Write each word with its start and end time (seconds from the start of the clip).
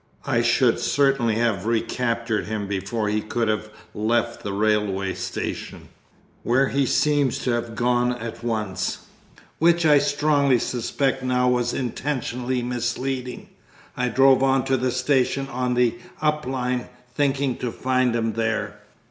"I 0.25 0.41
should 0.41 0.79
certainly 0.79 1.35
have 1.35 1.67
recaptured 1.67 2.47
him 2.47 2.65
before 2.67 3.07
he 3.07 3.21
could 3.21 3.47
have 3.47 3.69
left 3.93 4.41
the 4.41 4.51
railway 4.51 5.13
station, 5.13 5.89
where 6.41 6.69
he 6.69 6.87
seems 6.87 7.37
to 7.43 7.51
have 7.51 7.75
gone 7.75 8.11
at 8.13 8.43
once, 8.43 8.97
only, 8.97 9.03
acting 9.03 9.03
on 9.05 9.11
information 9.13 9.41
(which 9.59 9.85
I 9.85 9.97
strongly 10.03 10.57
suspect 10.57 11.21
now 11.21 11.49
was 11.49 11.73
intentionally 11.75 12.63
misleading), 12.63 13.49
I 13.95 14.07
drove 14.09 14.41
on 14.41 14.65
to 14.65 14.77
the 14.77 14.89
station 14.89 15.47
on 15.49 15.75
the 15.75 15.99
up 16.19 16.47
line, 16.47 16.87
thinking 17.13 17.55
to 17.57 17.71
find 17.71 18.15
him 18.15 18.33
there. 18.33 18.79